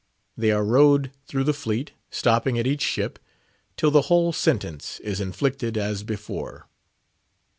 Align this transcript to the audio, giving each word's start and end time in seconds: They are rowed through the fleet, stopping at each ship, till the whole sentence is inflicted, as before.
They 0.35 0.49
are 0.49 0.65
rowed 0.65 1.11
through 1.27 1.43
the 1.43 1.53
fleet, 1.53 1.91
stopping 2.09 2.57
at 2.57 2.65
each 2.65 2.81
ship, 2.81 3.19
till 3.77 3.91
the 3.91 4.01
whole 4.09 4.33
sentence 4.33 4.99
is 5.01 5.21
inflicted, 5.21 5.77
as 5.77 6.01
before. 6.01 6.67